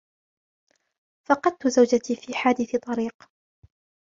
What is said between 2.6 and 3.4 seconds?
طريق.